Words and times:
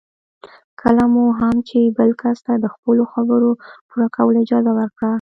کله 0.81 1.03
مو 1.13 1.23
هم 1.39 1.55
چې 1.69 1.79
بل 1.97 2.09
کس 2.21 2.37
ته 2.45 2.53
د 2.63 2.65
خپلو 2.73 3.03
خبرو 3.13 3.49
پوره 3.89 4.07
کولو 4.15 4.37
اجازه 4.45 4.71
ورکړه. 4.75 5.09